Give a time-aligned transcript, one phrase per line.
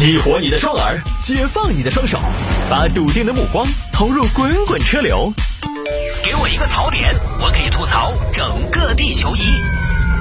[0.00, 2.18] 激活你的双耳，解放你的双手，
[2.70, 5.30] 把笃定的目光投入滚滚车流。
[6.24, 9.40] 给我一个槽点，我可以吐槽整个地球仪。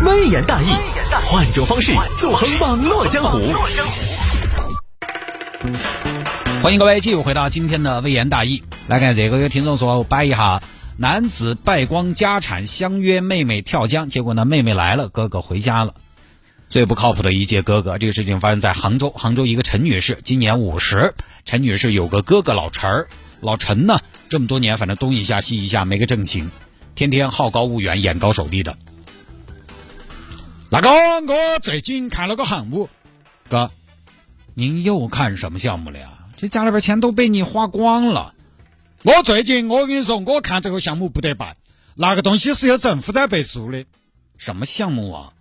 [0.05, 0.67] 微言大义，
[1.25, 3.39] 换种方式纵横网络江湖。
[6.61, 8.61] 欢迎各位继续回到今天的微言大义。
[8.87, 10.61] 来看这个，有听众说掰一下，
[10.97, 15.93] 男子败光家产，相约妹妹跳江，结果呢，妹妹来了，哥哥回家了。
[16.69, 19.09] 最不靠谱的一届哥哥，这个事情发生在杭州。
[19.09, 21.15] 杭州一个陈女士，今年五十。
[21.43, 23.07] 陈女士有个哥哥老陈儿，
[23.41, 26.51] 老陈呢，这么多年反正东一下西一下没个正形，
[26.93, 28.77] 天天好高骛远，眼高手低的。
[30.69, 32.87] 那个，我最近看了个项目，
[33.49, 33.71] 哥，
[34.53, 36.11] 您又看什么项目了呀？
[36.37, 38.35] 这家里边钱都被你花光了。
[39.01, 41.55] 我最近我跟你说，我看这个项目不得办，
[41.95, 43.85] 那个东西是由政府在背书的。
[44.37, 45.33] 什么项目啊？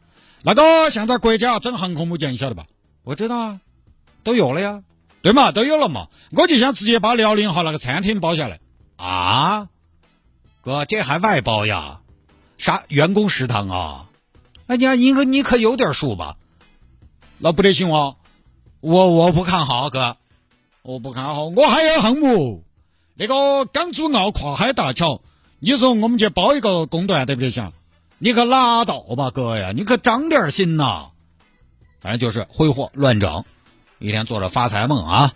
[0.42, 2.66] 那个现在国家整航空母舰，你晓得吧？
[3.04, 3.60] 我知道啊，
[4.22, 4.82] 都有了呀，
[5.22, 6.08] 对嘛，都有了嘛。
[6.30, 8.60] 我就想直接把辽宁号那个餐厅包下来
[8.96, 9.68] 啊，
[10.60, 12.00] 哥，这还外包呀？
[12.56, 14.06] 啥员工食堂啊？
[14.66, 16.36] 哎呀，你可你可有点数吧？
[17.38, 18.16] 那不得行哦！
[18.80, 20.16] 我我不看好哥，
[20.82, 21.46] 我不看好。
[21.46, 22.64] 我还有项目，
[23.14, 25.20] 那个港珠澳跨海大桥，
[25.58, 27.72] 你说我们去包一个工段得不得行？
[28.18, 29.72] 你可拉倒吧，哥呀！
[29.72, 31.10] 你可长点心呐！
[32.00, 33.44] 反正就是挥霍乱整，
[33.98, 35.34] 一天做着发财梦啊！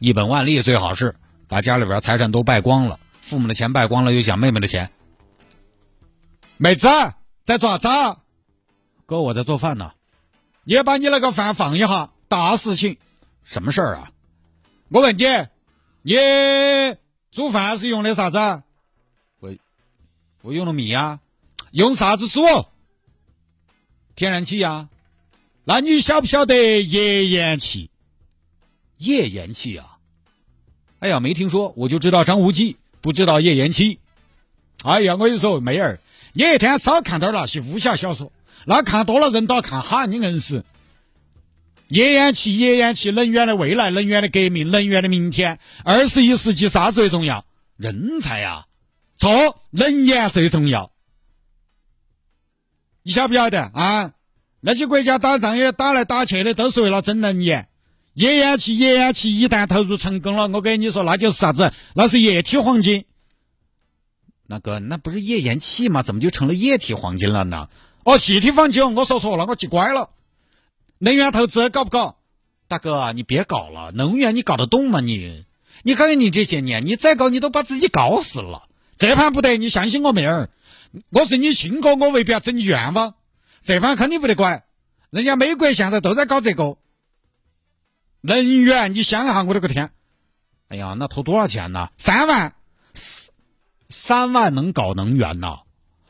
[0.00, 1.14] 一本万利最好是
[1.46, 4.90] 把家里边财产都败光了，父母的钱败光了，又想妹妹的钱。
[6.56, 6.88] 妹子
[7.44, 8.20] 在做啥子？
[9.06, 9.92] 哥，我在做饭呢。
[10.64, 12.98] 你也把你那个饭放一下，大事情。
[13.44, 14.10] 什么事儿啊？
[14.88, 15.24] 我问你，
[16.02, 16.14] 你
[17.30, 18.38] 煮饭是用的啥子？
[19.38, 19.54] 我
[20.42, 21.20] 我用的米呀。
[21.72, 22.42] 用啥子煮？
[24.16, 24.88] 天然气呀？
[25.64, 27.90] 那你晓不晓得页岩气？
[28.98, 29.98] 页岩气啊？
[30.98, 34.00] 哎呀，没听说，我就知道张无忌，不知道页岩气。
[34.82, 36.00] 哎呀，我跟你说，妹儿，
[36.32, 38.32] 你一天少看点那些武侠小说，
[38.66, 40.64] 那看多了人都要看哈，你硬是。
[41.88, 45.58] 页岩气，页岩气，能源的未来，能源的革命，能源的明天。
[45.84, 47.44] 二十一世纪啥最重要？
[47.76, 48.66] 人才呀！
[49.16, 50.92] 错，能源最重要。
[53.10, 54.12] 你晓不晓得啊？
[54.60, 57.66] 那些国家打仗也打来打去的，都是为了争能源。
[58.14, 61.72] 页岩气，页岩气一旦投入成功了，我跟你说，那就是啥子？
[61.96, 63.06] 那是液体黄金。
[64.46, 66.04] 那个，那不是页岩气吗？
[66.04, 67.68] 怎么就成了液体黄金了呢？
[68.04, 70.10] 哦，气体黄金，我说错了，我记乖了。
[70.98, 72.16] 能源投资搞不搞？
[72.68, 75.00] 大哥，你别搞了，能源你搞得动吗？
[75.00, 75.44] 你，
[75.82, 78.68] 你看看你这些年，你再搞，你都把自己搞死了。
[78.98, 80.48] 这盘不得，你相信我妹儿。
[81.10, 83.14] 我是你亲哥，我未必要整你愿望。
[83.62, 84.64] 这方肯定不得管，
[85.10, 86.76] 人家美国现在都在搞这个
[88.20, 88.92] 能源。
[88.92, 89.90] 你想一下，我的个天！
[90.68, 91.90] 哎呀，那投多少钱呢？
[91.98, 92.54] 三万，
[93.88, 95.60] 三万能搞能源呐？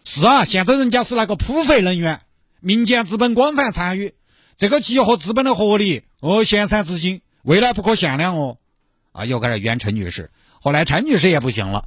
[0.04, 2.22] 是啊，现在人家是那个普惠能源，
[2.60, 4.14] 民间资本广泛参与，
[4.56, 8.58] 这个集合资本的合力哦，闲散资金，未来不可限量哦。
[9.12, 10.30] 啊，又开始冤陈女士，
[10.60, 11.84] 后来陈女士也不行了，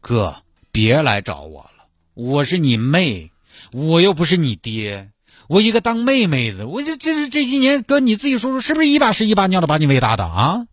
[0.00, 0.42] 哥，
[0.72, 1.73] 别来找我了。
[2.14, 3.32] 我是你妹，
[3.72, 5.10] 我又不是你爹，
[5.48, 10.66] 我一个当妹妹的，我这这是这些年，哥你自己说说，是不是一把屎一把尿的把你喂大的啊？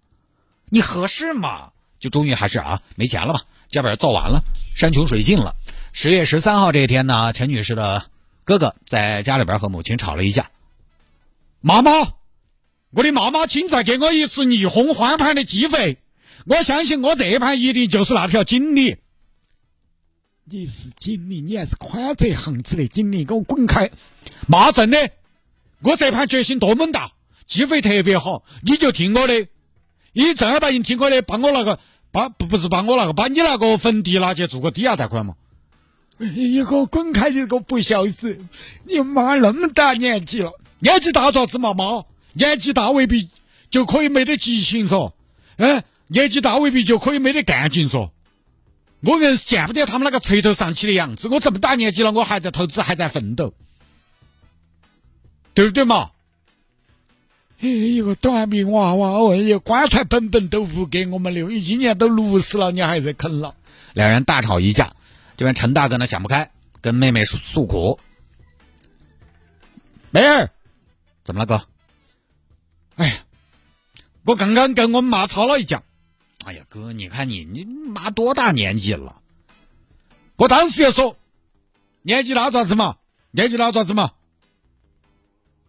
[0.69, 1.71] 你合适吗？
[1.99, 3.41] 就终于还是啊，没钱了吧？
[3.67, 4.43] 家本造完了，
[4.75, 5.55] 山穷水尽了。
[5.93, 8.05] 十月十三号这一天呢，陈女士的
[8.43, 10.51] 哥哥在家里边和母亲吵了一架。
[11.59, 11.91] 妈妈，
[12.91, 15.97] 我的妈妈，请再给我一次逆风翻盘的机会，
[16.45, 18.97] 我相信我这一盘一定就是那条锦鲤。
[20.43, 23.91] 你是经理，你还是宽窄巷子的经理，给我滚开！
[24.47, 25.11] 妈，真的，
[25.81, 27.11] 我这盘决心多么大，
[27.45, 29.47] 机会特别好，你就听我的，
[30.13, 31.79] 你正儿八经听我的，把我那个
[32.11, 35.35] 把不不是把我那个把你那个坟地拿去做个抵押贷款嘛？
[36.17, 37.29] 你给我滚开！
[37.29, 38.39] 你这个不孝子，
[38.85, 41.73] 你妈那么大年纪了，年纪大咋子嘛？
[41.73, 42.03] 妈，
[42.33, 43.29] 年纪大未必
[43.69, 45.13] 就可以没得激情嗦，
[45.57, 48.09] 嗯，年纪大未必就可以没得干劲嗦。
[49.01, 51.27] 我硬是见不得他们那个垂头丧气的样子。
[51.27, 53.53] 我这么大年纪了，我还在投资，还在奋斗，
[55.53, 56.11] 对不对嘛？
[57.59, 63.55] 哎，一个短命娃娃，哦，一棺材本本都不给我们留，你今年都六十了，你还在啃老。
[63.93, 64.95] 两人大吵一架，
[65.35, 67.99] 这边陈大哥呢想不开，跟妹妹诉诉苦。
[70.11, 70.49] 妹儿，
[71.23, 71.63] 怎么了哥？
[72.95, 73.13] 哎呀，
[74.25, 75.83] 我刚刚跟我妈吵了一架。
[76.45, 79.21] 哎呀，哥，你看你，你妈多大年纪了？
[80.37, 81.17] 我当时就说，
[82.01, 82.97] 年纪大咋子嘛？
[83.31, 84.11] 年纪大咋子嘛？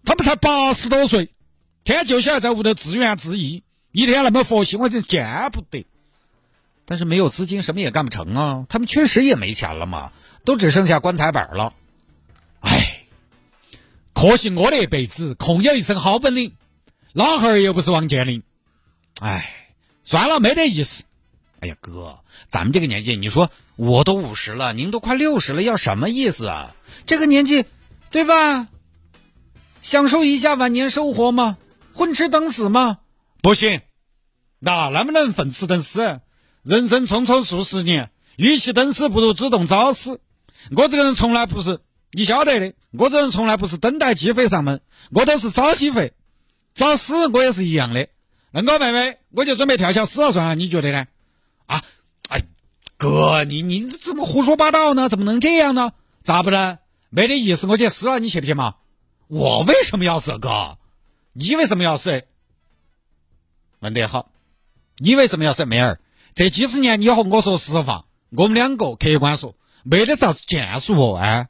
[0.05, 1.27] 他们才八十多岁，
[1.85, 5.87] 天天就晓得在屋头自怨自艾，一天那么佛系，我就见不得。
[6.85, 8.67] 但是没有资金，什么也干不成啊！
[8.69, 10.13] 他们确实也没钱了嘛，
[10.45, 11.75] 都只剩下棺材板了。
[12.61, 13.05] 哎，
[14.13, 16.57] 可惜我那辈子空有一身好本领，
[17.13, 18.43] 老汉儿又不是王健林。
[19.21, 19.62] 哎，
[20.05, 21.05] 算了，没得意思。
[21.61, 22.19] 哎呀，哥，
[22.49, 26.75] 咱们这个年纪，你说我都五十了，您都快六十了，要什么意思啊？
[27.07, 27.65] 这个年纪，
[28.11, 28.69] 对吧？
[29.81, 31.57] 享受一下晚年生活吗？
[31.95, 32.99] 混吃等死吗？
[33.43, 33.81] 不行，
[34.59, 36.21] 那能不能混吃等死？
[36.63, 40.21] 人生匆匆数十年，与其等死，不如主动早死。
[40.77, 41.81] 我这个人从来不是，
[42.13, 46.13] 你晓得的，我这人从来不是等待机会上门，我都是找机会。
[46.75, 48.09] 找死我也是一样的。
[48.53, 51.07] 那个妹妹，我就准备跳桥死了算了，你觉得呢？
[51.67, 51.83] 啊，
[52.29, 52.43] 哎，
[52.97, 55.09] 哥，你你怎么胡说八道呢？
[55.09, 55.93] 怎么能这样呢？
[56.23, 56.79] 咋不能？
[57.11, 58.77] 没得意思，我去死了，你去不去嘛？
[59.29, 60.79] 我为什么要死，哥？
[61.33, 62.25] 你为什么要死？
[63.81, 64.31] 问得好，
[64.99, 66.01] 你为什么要死，妹儿？
[66.35, 71.49] 这几十年，你和我说实话，我们两个客观说，没得啥子建树哦，哎，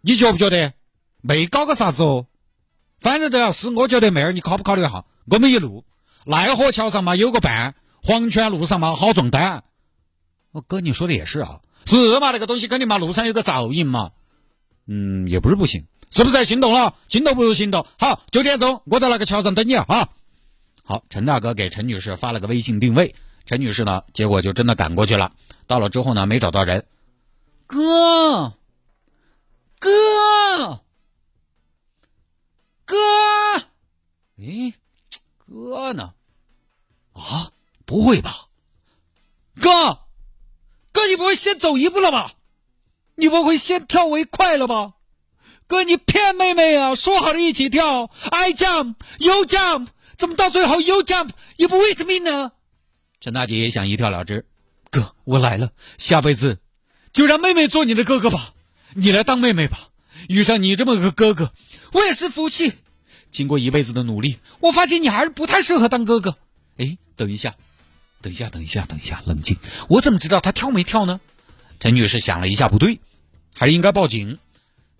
[0.00, 0.72] 你觉不觉得？
[1.22, 2.26] 没搞个啥子哦，
[3.00, 3.70] 反正都要死。
[3.70, 5.04] 我觉得妹儿，你考不考虑一下？
[5.24, 5.84] 我们一路
[6.28, 9.62] 奈何桥上嘛有个伴，黄泉路上嘛好壮胆。
[10.50, 12.32] 我哥，你说的也是啊，是嘛？
[12.32, 14.10] 那个东西肯定嘛，路上有个照应嘛。
[14.86, 16.44] 嗯，也不是不行，是不是？
[16.44, 17.86] 心动了，心动不如行动。
[17.96, 20.08] 好，九点钟我在那个桥上等你啊。
[20.82, 23.14] 好，陈大哥给陈女士发了个微信定位，
[23.44, 25.30] 陈女士呢，结果就真的赶过去了。
[25.68, 26.86] 到了之后呢，没找到人。
[27.68, 28.52] 哥，
[29.78, 30.80] 哥，
[32.84, 32.96] 哥，
[34.36, 34.74] 咦，
[35.46, 36.14] 哥呢？
[37.16, 37.50] 啊，
[37.84, 38.46] 不会吧？
[39.60, 40.00] 哥，
[40.92, 42.34] 哥，你不会先走一步了吧？
[43.14, 44.92] 你不会先跳为快了吧？
[45.66, 46.94] 哥，你骗妹妹啊！
[46.94, 49.88] 说好的一起跳，I jump，you jump。
[50.16, 52.52] 怎么到最后 you jump 也不 wait me 呢？
[53.20, 54.46] 陈大姐也想一跳了之。
[54.90, 56.58] 哥，我来了，下辈子
[57.10, 58.54] 就让妹妹做你的哥哥吧，
[58.94, 59.88] 你来当妹妹吧。
[60.28, 61.52] 遇上你这么个哥哥，
[61.92, 62.74] 我也是福气。
[63.30, 66.36] 经过一辈子的努力，我发现你还是不太适合当哥哥。
[66.78, 67.54] 哎，等一下，
[68.22, 69.56] 等一下，等一下，等一下，冷静。
[69.88, 71.20] 我怎么知道他跳没跳呢？
[71.80, 73.00] 陈女士想了一下，不对，
[73.54, 74.38] 还是应该报警。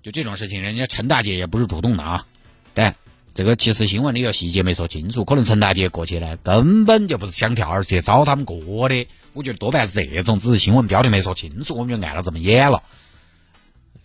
[0.02, 2.26] 就这种事情，人家陈大姐也不是主动的啊。
[2.74, 2.96] 但。
[3.34, 9.06] 这个其实新闻里有细节没说清楚，可能陈大姐过去呢根本就不是想跳，而是去找他们过的。
[9.34, 12.82] 我觉得多半是这种，只是新闻标题没说清楚，我们就按了这么演了。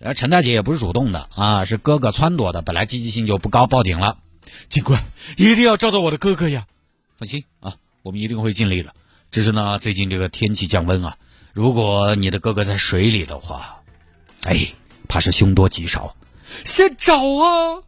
[0.01, 4.17] 而陈大姐也不是主动的啊，是哥哥撺掇的，本来积极性就不高，报警了。
[4.67, 5.01] 警官
[5.37, 6.67] 一定要找到我的哥哥呀！
[7.17, 8.94] 放心啊，我们一定会尽力的。
[9.31, 11.18] 只是呢，最近这个天气降温啊，
[11.53, 13.81] 如果你的哥哥在水里的话，
[14.44, 14.74] 哎，
[15.07, 16.15] 怕是凶多吉少。
[16.65, 17.83] 先找啊！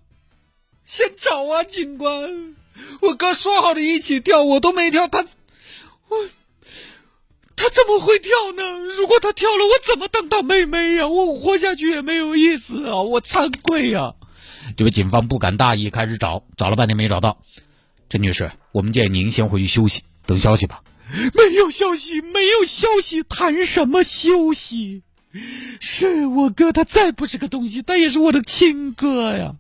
[0.86, 2.56] 先找啊，警官！
[3.02, 6.18] 我哥说好的一起跳，我都没跳，他，我，
[7.56, 8.64] 他怎么会跳呢？
[8.98, 11.08] 如果他跳了，我怎么当他妹妹呀？
[11.08, 13.02] 我活下去也没有意思啊！
[13.02, 14.14] 我惭愧呀！
[14.78, 17.38] 这位警方不敢大意，开始找，找了半天没找到。
[18.14, 20.84] 陈女士，我们建议您先回去休息，等消息吧。
[21.34, 25.02] 没有消息，没有消息，谈什么休息？
[25.80, 29.56] 是我哥，他再不是个东西，他也是我的亲哥呀。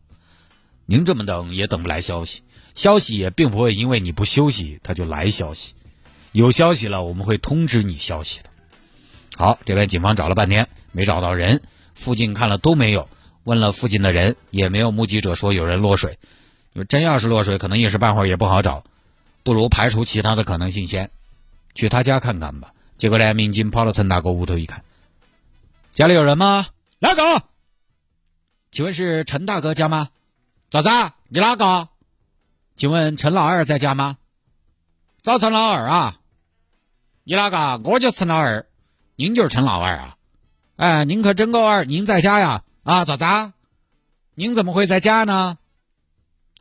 [0.85, 2.43] 您这么等也等不来消息，
[2.75, 5.73] 消息也并不会因为你不休息他就来消息，
[6.31, 8.51] 有消息了我们会通知你消息的。
[9.35, 11.63] 好，这边警方找了半天没找到人，
[11.95, 13.09] 附近看了都没有，
[13.45, 16.19] 问了附近的人也没有目击者说有人落水。
[16.87, 18.83] 真要是落水，可能一时半会儿也不好找，
[19.43, 21.11] 不如排除其他的可能性先，
[21.75, 22.73] 去他家看看吧。
[22.97, 24.83] 结果呢，民警跑到陈大哥屋头一看，
[25.91, 26.67] 家里有人吗？
[26.99, 27.43] 哪个？
[28.71, 30.09] 请问是陈大哥家吗？
[30.71, 30.89] 咋子？
[31.27, 31.89] 你哪个？
[32.75, 34.17] 请问陈老二在家吗？
[35.21, 36.19] 找陈老二啊？
[37.23, 37.81] 你哪个？
[37.83, 38.65] 我就陈老二，
[39.15, 40.15] 您就是陈老二啊？
[40.75, 41.85] 哎，您可真够二！
[41.85, 42.63] 您在家呀？
[42.81, 43.53] 啊，咋子？
[44.33, 45.59] 您怎么会在家呢？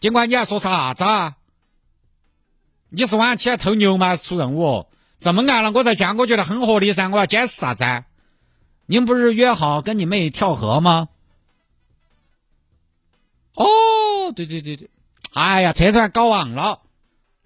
[0.03, 1.37] 警官，你还说啥子啊？
[2.89, 4.17] 你是晚上起来偷牛吗？
[4.17, 4.89] 出任务？
[5.21, 7.09] 这么暗了，我在家，我觉得很合理噻。
[7.09, 7.85] 我要解释啥子？
[8.87, 11.09] 您不是约好跟你妹跳河吗？
[13.55, 14.91] 哦，对对对对，
[15.35, 16.81] 哎呀，车船搞忘了。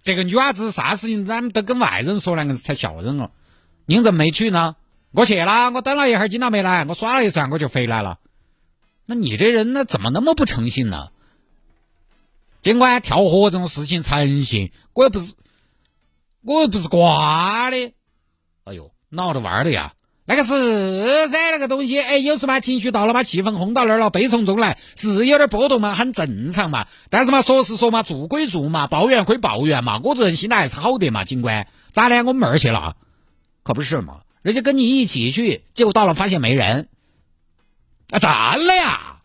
[0.01, 3.31] 这个女娃子啥事情，咱们都跟外人说，那个才笑人哦。
[3.85, 4.77] 您怎么没去呢？
[5.11, 8.19] 我去了，我等了一会儿，今天没来，我耍了一转，我就回来了。
[9.05, 11.11] 那你这人，那怎么那么不诚信呢？
[12.67, 15.35] 尽管跳河这种事情诚信，我又不是，
[16.43, 17.93] 我又不是瓜的。
[18.65, 19.95] 哎呦，闹着玩的呀！
[20.25, 26.89] 那个是噻，那个东西，哎，有时嘛情绪到了嘛，气氛轰到那儿了，悲从中来，是有点波动嘛，很正常嘛。
[27.09, 31.23] 但是嘛，说是说嘛，做归做嘛，抱怨归抱怨嘛，我这人心态还是好的嘛。
[31.23, 32.17] 警官，咋的？
[32.25, 32.97] 我们妹儿去了？
[33.63, 36.89] 可不是嘛，人家跟你一起去，结果到了发现没人。
[38.11, 39.19] 啊，咋了呀？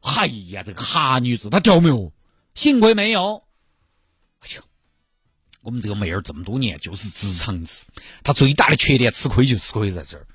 [0.00, 2.10] 哎呀，这个哈女子她掉没有？
[2.54, 3.42] 幸亏没有。
[4.40, 4.62] 哎呦，
[5.62, 7.84] 我们这个妹儿这么多年就是直肠子，
[8.24, 10.26] 她最大的缺点吃亏就吃亏在这儿。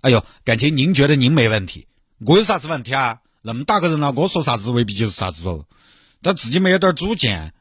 [0.00, 1.86] 哎呦，感情您觉得您没问题，
[2.18, 3.20] 我有啥子问题啊？
[3.42, 5.66] 那么大个人了，我说啥子未必就是啥子哦。
[6.22, 7.52] 他自己没有点主见，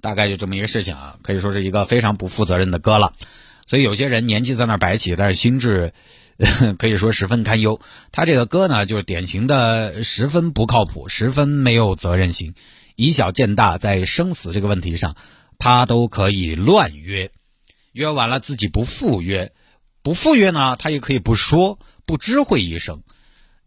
[0.00, 3.14] 大概就这么一个事情啊，可以说是一个非常不负责任的哥了。
[3.66, 5.92] 所以有些人年纪在那儿摆起，但是心智
[6.78, 7.80] 可以说十分堪忧。
[8.12, 12.54] 他这个哥呢，就是典型的十分不靠谱，十分没有责任心，
[12.94, 15.16] 以小见大，在生死这个问题上，
[15.58, 17.30] 他都可以乱约，
[17.92, 19.52] 约完了自己不赴约，
[20.02, 23.02] 不赴约呢，他也可以不说，不知会一声。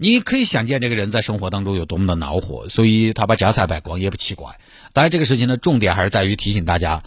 [0.02, 4.58] 你可以想见这个人在生活当中有多么的恼火，所以他把家财败光也不奇怪。
[4.94, 7.04] 当然，这个事情的重点还是在于提醒大家。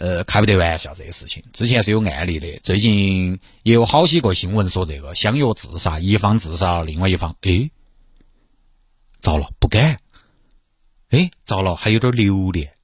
[0.00, 7.68] 呃，开不得玩笑这个事情，之前是有案例的，最近也有好几个新闻说这个相约自杀，一方自杀了，另外一方，哎，
[9.20, 9.98] 糟了，不敢，
[11.10, 12.74] 哎，糟了，还有点留恋。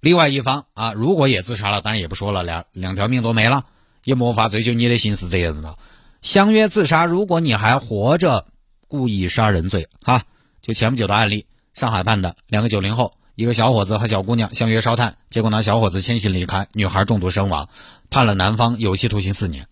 [0.00, 3.64] 另外一方啊，如果也自杀了，当然也不说了，两两条命都没了，
[4.04, 5.78] 也没法追究你的刑事责任了。
[6.20, 8.46] 相约自杀，如果你还活着，
[8.88, 10.24] 故意杀人罪，哈，
[10.60, 13.14] 就前不久的案例，上海办的两个九零后。
[13.34, 17.68] 一个小伙子和小姑娘相约烧炭，结果呢，小伙子先行离开，女孩中毒身亡，
[18.10, 19.66] 判了男方有期徒刑四年。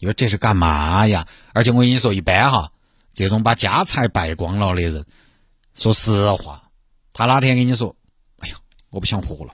[0.00, 1.26] 你说这是干嘛呀？
[1.52, 2.72] 而且我跟你说，一般哈，
[3.12, 5.04] 这种把家财败光了的人，
[5.74, 6.64] 说实话，
[7.12, 7.94] 他哪天跟你说，
[8.40, 8.56] 哎呀，
[8.90, 9.52] 我不想活了，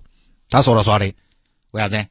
[0.48, 1.12] 他说了算的。
[1.72, 2.06] 为啥子？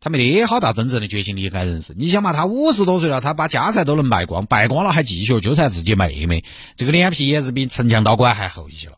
[0.00, 1.94] 他没得好大真正的决心离开人世。
[1.96, 6.44] 你想嘛，他五十多岁了，他把家财都能败光，败光了还继续纠缠自己妹妹，
[6.76, 8.96] 这个脸皮也是比陈强刀官还厚一些了。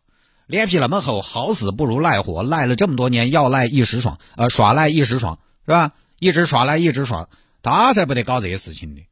[0.48, 5.92] 脸皮那么厚，好死不如赖活，赖了这么多年，要赖一时爽，呃，耍赖一时爽，是吧？
[6.18, 7.28] 一直耍赖一直爽，
[7.62, 9.02] 他才不得搞这些事情呢。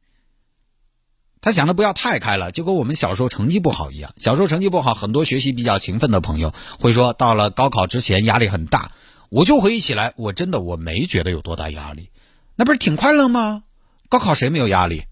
[1.39, 4.13] 他想的不要太开了，就跟我们小时候成绩不好一样。
[4.17, 8.91] 小时候成绩不好，很多学习比较勤奋的朋友会说，到了高考之前压力很大。
[9.29, 12.09] 我就回忆起来，我真的我没觉得有多大压力，
[12.55, 13.63] 那不是挺快乐吗？
[14.09, 15.03] 高考谁没有压力？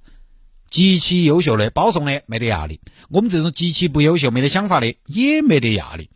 [0.75, 6.10] 极其优秀的、保送的没得压力，我们这种极其不优秀、没得想法的也没得压力，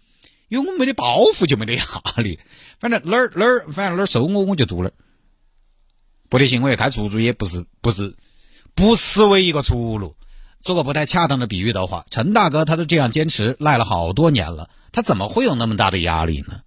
[0.50, 1.86] 因为我们没得包袱就没得压
[2.18, 2.42] 力。
[2.78, 4.94] 反正哪儿哪儿，反正哪儿收我我就读哪儿。
[6.28, 8.18] 不得行，我开出租也不是不是
[8.76, 10.14] 不失为一个出路。
[10.62, 16.60] 做个不太恰当的比喻的话，陈大哥他都这样坚持赖了好多年了，他怎么会有那么大的压力呢？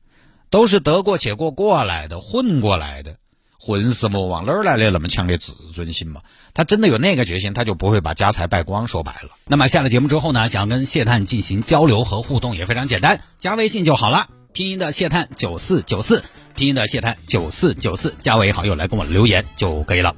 [0.49, 3.19] 都是得过且过过来的，混过来的。
[3.65, 6.23] 混世魔王哪儿来的那么强的自尊心嘛？
[6.53, 8.89] 他真的有那个决心，他就不会把家财败光。
[8.89, 14.27] 说白了，那么下了节目之后呢，想跟谢探进行交流和互动也非常简单，加微信就好了。
[14.53, 16.25] 拼音的谢探九四九四，
[16.57, 20.11] 拼音的谢探九四九四，加为好友来跟我留言就可以了。